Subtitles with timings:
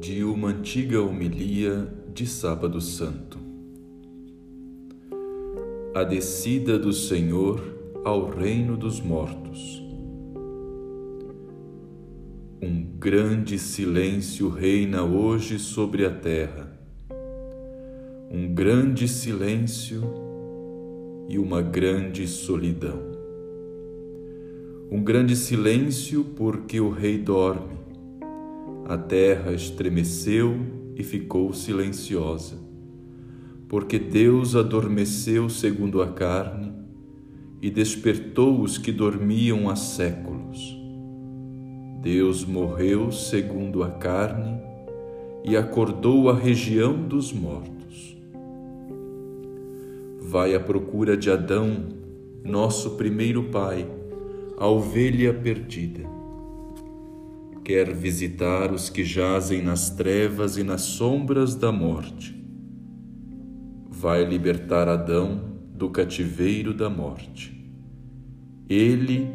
[0.00, 3.38] de uma antiga homilia de Sábado Santo.
[5.94, 7.62] A descida do Senhor
[8.02, 9.82] ao reino dos mortos.
[12.62, 16.72] Um grande silêncio reina hoje sobre a terra.
[18.30, 20.02] Um grande silêncio
[21.28, 23.02] e uma grande solidão.
[24.90, 27.79] Um grande silêncio porque o rei dorme
[28.90, 30.56] a terra estremeceu
[30.96, 32.56] e ficou silenciosa,
[33.68, 36.72] porque Deus adormeceu segundo a carne
[37.62, 40.76] e despertou os que dormiam há séculos.
[42.02, 44.60] Deus morreu segundo a carne
[45.44, 48.16] e acordou a região dos mortos.
[50.18, 51.90] Vai à procura de Adão,
[52.42, 53.86] nosso primeiro pai,
[54.58, 56.18] a ovelha perdida
[57.64, 62.34] quer visitar os que jazem nas trevas e nas sombras da morte.
[63.88, 65.42] Vai libertar Adão
[65.74, 67.56] do cativeiro da morte.
[68.68, 69.28] Ele,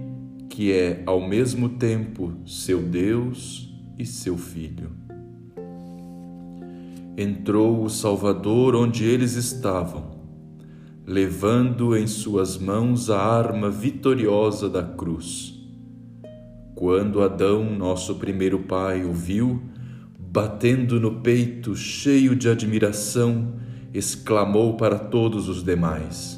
[0.49, 4.92] que é ao mesmo tempo seu Deus e seu Filho.
[7.17, 10.16] Entrou o Salvador onde eles estavam,
[11.05, 15.55] levando em suas mãos a arma vitoriosa da cruz
[16.75, 19.63] quando Adão, nosso primeiro pai, o viu,
[20.19, 23.53] batendo no peito, cheio de admiração,
[23.93, 26.37] exclamou para todos os demais: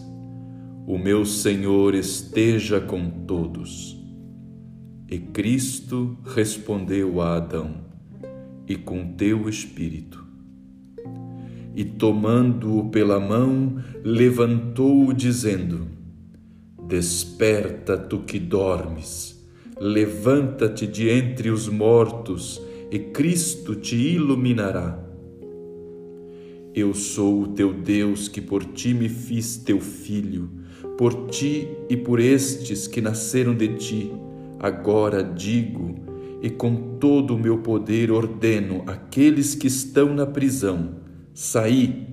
[0.86, 3.98] O meu Senhor esteja com todos.
[5.10, 7.78] E Cristo respondeu a Adão:
[8.68, 10.24] E com teu espírito.
[11.76, 15.88] E tomando-o pela mão, levantou-o, dizendo:
[16.88, 19.37] Desperta, tu que dormes
[19.80, 22.62] Levanta-te de entre os mortos
[22.92, 25.04] e Cristo te iluminará.
[26.74, 30.50] Eu sou o teu Deus que por ti me fiz teu filho,
[30.98, 34.12] por ti e por estes que nasceram de ti.
[34.60, 35.96] Agora digo
[36.42, 40.96] e com todo o meu poder ordeno àqueles que estão na prisão:
[41.34, 42.08] saí,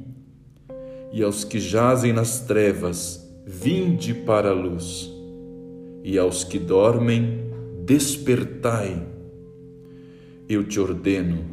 [1.12, 5.10] e aos que jazem nas trevas, vinde para a luz,
[6.02, 7.44] e aos que dormem,
[7.84, 9.06] despertai.
[10.48, 11.44] Eu te ordeno,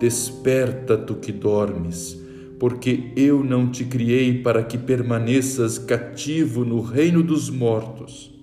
[0.00, 2.20] desperta tu que dormes,
[2.58, 8.34] porque eu não te criei para que permaneças cativo no reino dos mortos.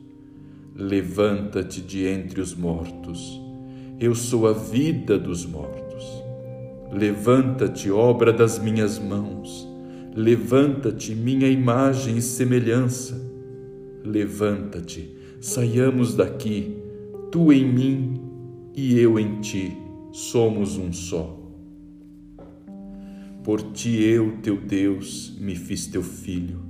[0.73, 3.41] Levanta-te de entre os mortos.
[3.99, 6.05] Eu sou a vida dos mortos.
[6.91, 9.67] Levanta-te, obra das minhas mãos.
[10.15, 13.21] Levanta-te, minha imagem e semelhança.
[14.03, 16.86] Levanta-te, saiamos daqui
[17.29, 18.21] Tu em mim
[18.73, 19.75] e eu em ti
[20.13, 21.37] somos um só.
[23.43, 26.61] Por ti eu, teu Deus, me fiz teu filho.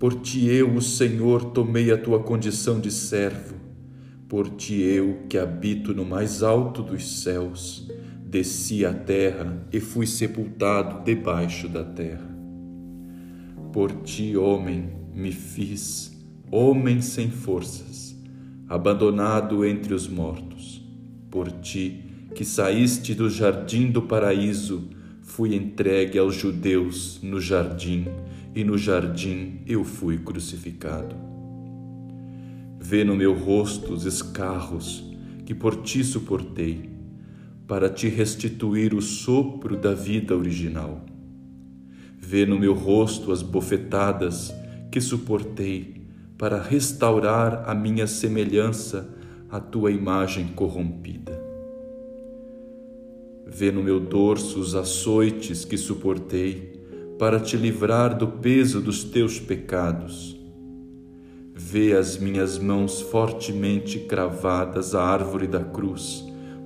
[0.00, 3.54] Por ti eu, o Senhor, tomei a tua condição de servo.
[4.28, 7.88] Por ti eu, que habito no mais alto dos céus,
[8.26, 12.28] desci à terra e fui sepultado debaixo da terra.
[13.72, 16.12] Por ti, homem, me fiz,
[16.50, 18.11] homem sem forças
[18.72, 20.82] abandonado entre os mortos.
[21.30, 24.88] Por ti, que saíste do jardim do paraíso,
[25.20, 28.06] fui entregue aos judeus no jardim,
[28.54, 31.14] e no jardim eu fui crucificado.
[32.80, 35.04] Vê no meu rosto os escarros
[35.44, 36.88] que por ti suportei,
[37.68, 41.04] para te restituir o sopro da vida original.
[42.16, 44.50] Vê no meu rosto as bofetadas
[44.90, 46.01] que suportei
[46.42, 49.08] para restaurar a minha semelhança
[49.48, 51.40] à tua imagem corrompida.
[53.46, 56.82] Vê no meu dorso os açoites que suportei
[57.16, 60.36] para te livrar do peso dos teus pecados.
[61.54, 66.24] Vê as minhas mãos fortemente cravadas à árvore da cruz,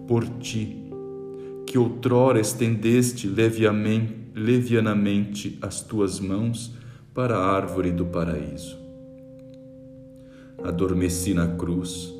[0.09, 0.75] por ti,
[1.67, 6.75] que outrora estendeste levianamente as tuas mãos
[7.13, 8.86] para a árvore do paraíso
[10.63, 12.15] adormeci na cruz,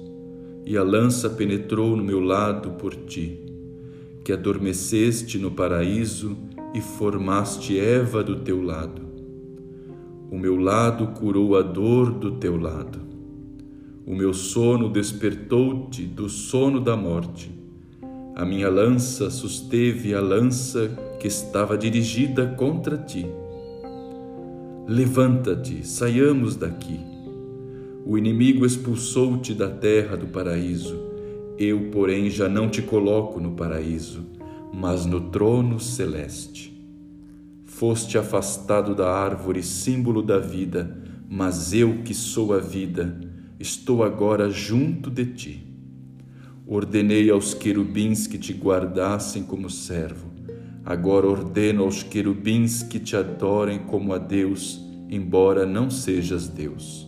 [0.65, 3.41] e a lança penetrou no meu lado por ti,
[4.25, 6.37] que adormeceste no paraíso
[6.75, 9.03] e formaste Eva do teu lado.
[10.31, 12.99] O meu lado curou a dor do teu lado.
[14.05, 17.51] O meu sono despertou-te do sono da morte.
[18.35, 20.89] A minha lança susteve a lança
[21.21, 23.25] que estava dirigida contra ti.
[24.87, 27.16] Levanta-te, saiamos daqui
[28.09, 30.97] o inimigo expulsou-te da terra do paraíso.
[31.59, 34.25] Eu, porém, já não te coloco no paraíso,
[34.73, 36.73] mas no trono celeste.
[37.65, 40.97] Foste afastado da árvore, símbolo da vida,
[41.29, 43.21] mas eu que sou a vida,
[43.59, 45.67] estou agora junto de ti.
[46.65, 50.31] Ordenei aos querubins que te guardassem como servo.
[50.85, 54.81] Agora ordeno aos querubins que te adorem como a Deus,
[55.11, 57.06] embora não sejas Deus.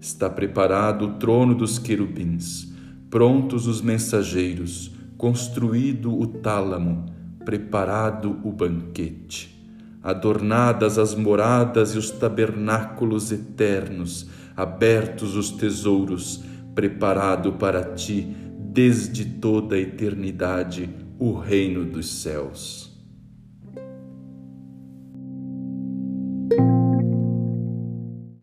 [0.00, 2.72] Está preparado o trono dos querubins,
[3.10, 7.04] prontos os mensageiros, construído o tálamo,
[7.44, 9.62] preparado o banquete,
[10.02, 14.26] adornadas as moradas e os tabernáculos eternos,
[14.56, 16.42] abertos os tesouros,
[16.74, 20.88] preparado para ti desde toda a eternidade
[21.18, 22.89] o reino dos céus.